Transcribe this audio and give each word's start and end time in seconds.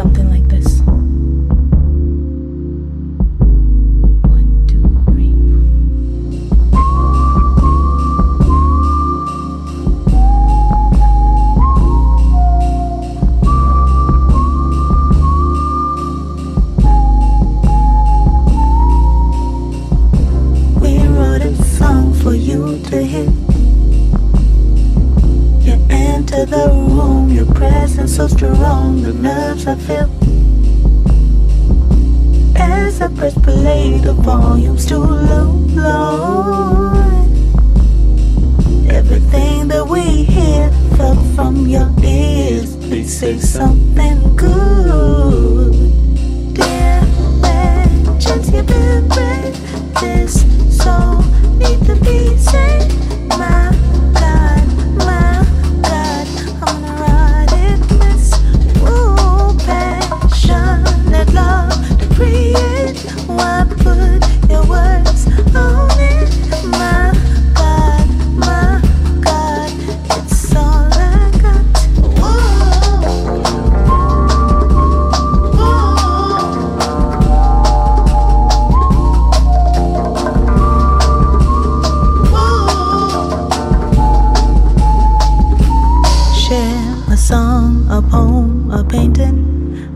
something 0.00 0.29
into 26.40 26.56
the 26.56 26.68
room 26.68 27.30
Your 27.30 27.46
presence 27.46 28.16
so 28.16 28.26
strong, 28.28 29.02
the 29.02 29.12
nerves 29.12 29.66
I 29.66 29.74
feel 29.76 30.08
As 32.56 33.00
I 33.00 33.08
press 33.08 33.34
play, 33.34 33.98
the 33.98 34.12
volume's 34.12 34.86
too 34.86 34.98
low, 34.98 35.50
Lord. 35.70 37.30
Everything 38.90 39.68
that 39.68 39.86
we 39.86 40.24
hear 40.24 40.70
fell 40.96 41.16
from 41.34 41.66
your 41.66 41.90
ears 42.02 42.76
They 42.76 43.04
say 43.04 43.38
something 43.38 44.36
good. 44.36 45.74
Dear 46.54 47.02
legends, 47.40 48.50
you've 48.50 48.66
been 48.66 49.08
This 50.00 50.42
soul 50.76 51.22
need 51.58 51.84
to 51.86 51.96
be 51.96 52.36
saved. 52.36 52.99
song, 87.30 87.86
a 87.88 88.02
poem, 88.02 88.68
a 88.72 88.82
painting, 88.82 89.38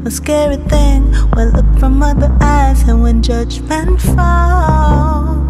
a 0.06 0.10
scary 0.10 0.56
thing. 0.70 1.10
Well, 1.34 1.50
look 1.50 1.66
from 1.80 2.00
other 2.00 2.30
eyes, 2.40 2.82
and 2.88 3.02
when 3.02 3.22
judgment 3.22 4.00
falls, 4.00 5.42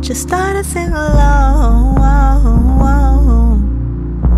just 0.00 0.22
start 0.22 0.56
to 0.56 0.64
sing 0.64 0.92
along. 0.92 1.96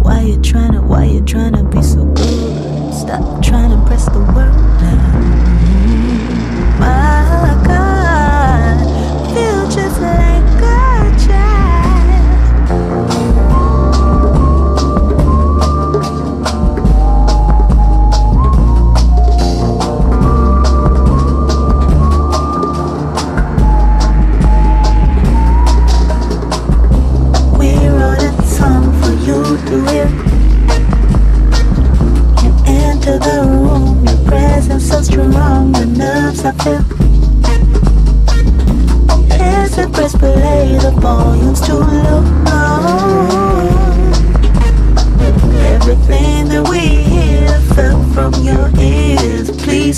Why 0.03 0.21
you 0.23 0.43
trying 0.43 0.73
to, 0.73 0.81
why 0.81 1.05
you 1.05 1.21
trying 1.21 1.55
to 1.55 1.63
be 1.63 1.83
so 1.83 2.05
good? 2.05 2.93
Stop 2.93 3.41
trying 3.45 3.71
to 3.71 3.79
press 3.87 4.07
the 4.07 4.19
world 4.35 4.81
down. 4.81 5.46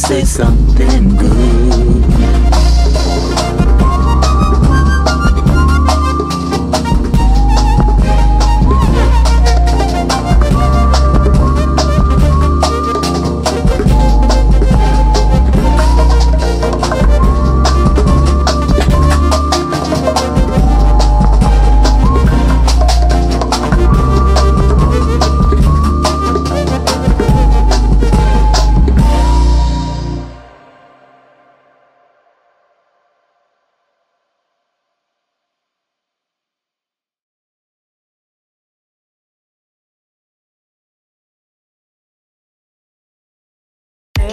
say 0.09 0.25
something 0.25 1.17
good. 1.19 2.48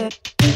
you 0.05 0.54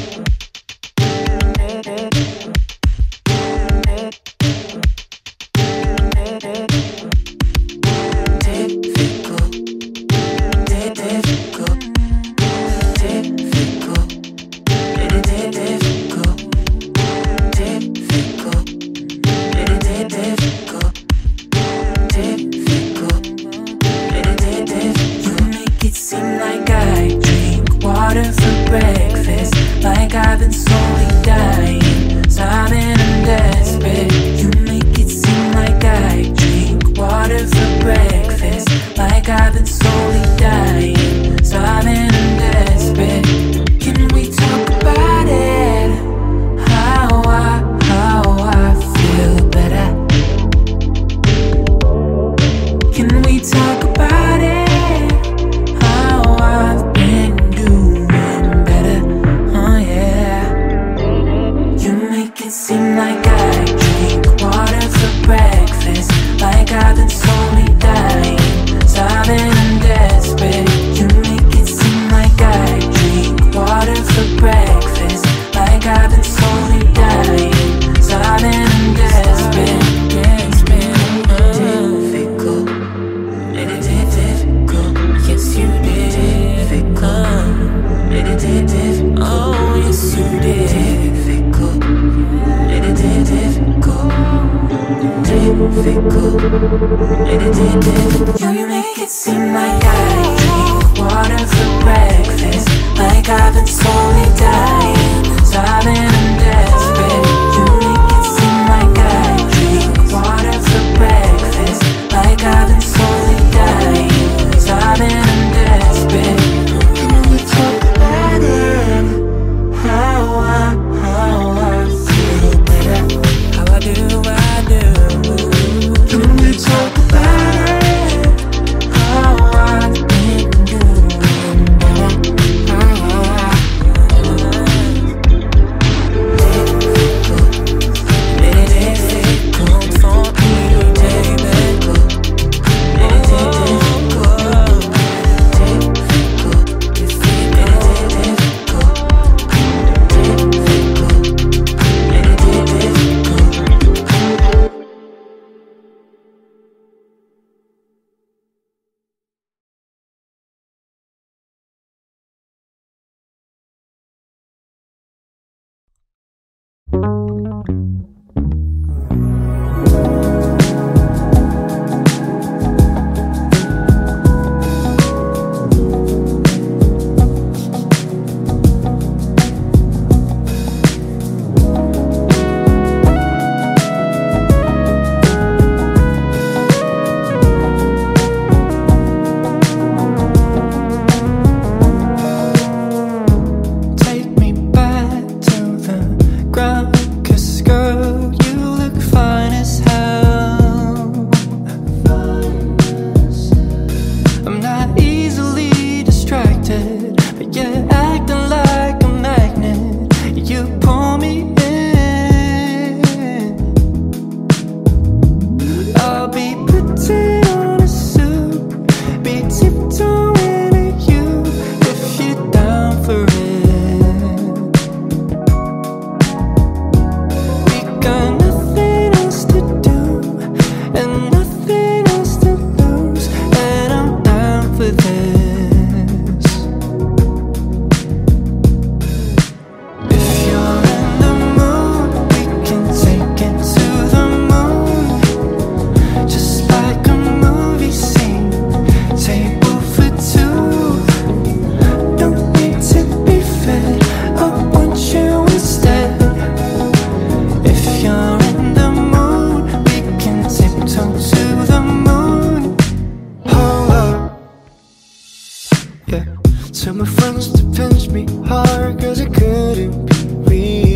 yeah. 266.11 266.25
Tell 266.73 266.93
my 266.93 267.05
friends 267.05 267.51
to 267.53 267.63
pinch 267.75 268.09
me 268.09 268.25
hard 268.47 268.99
Cause 268.99 269.21
I 269.21 269.29
couldn't 269.29 270.05
be 270.05 270.49
real. 270.49 270.88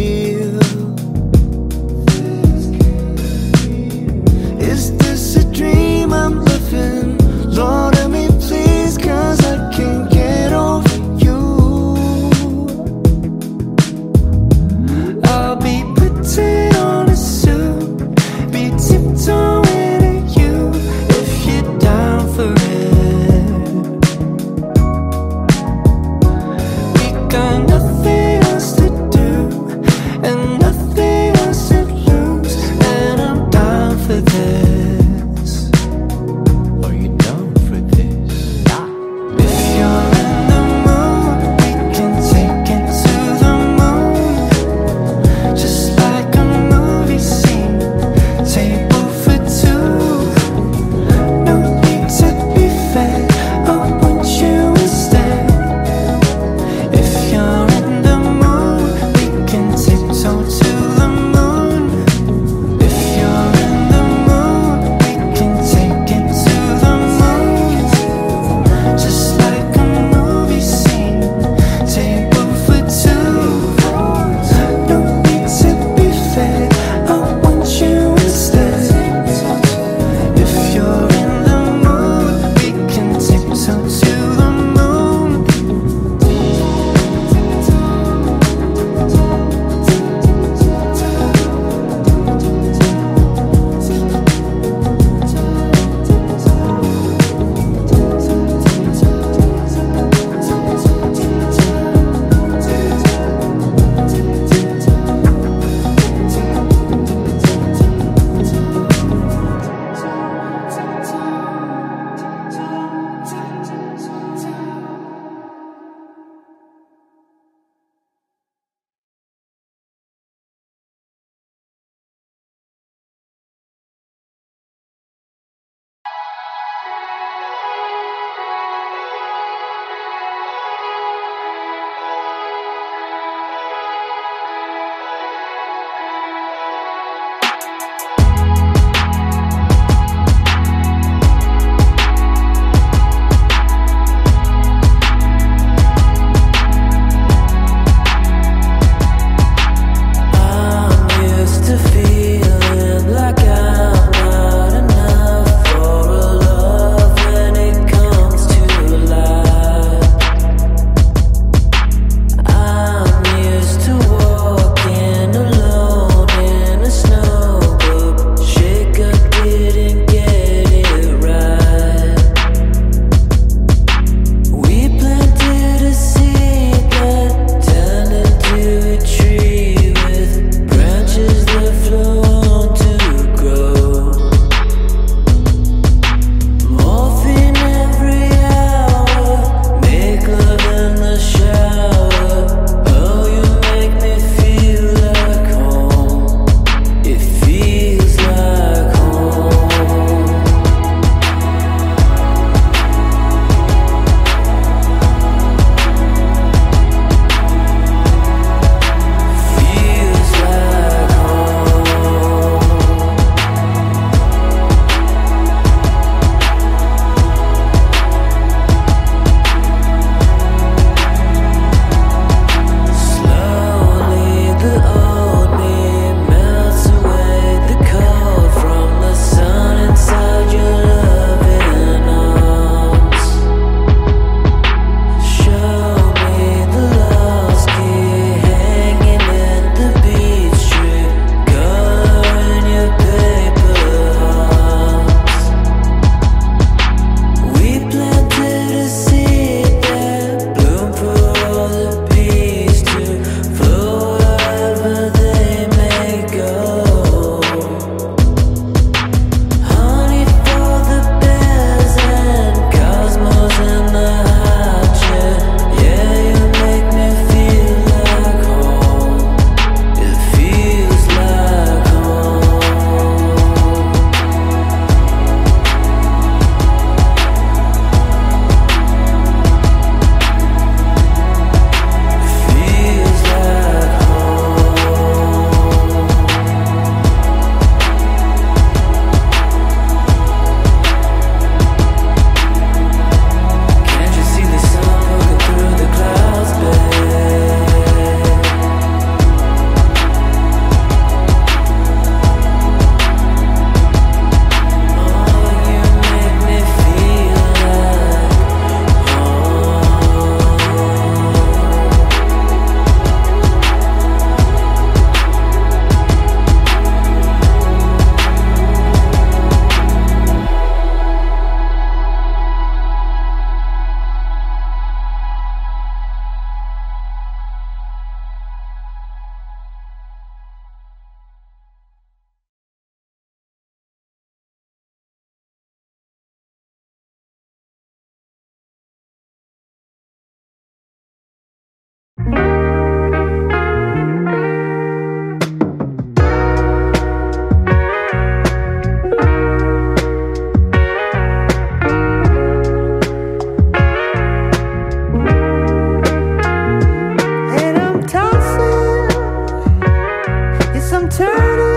out 361.44 361.73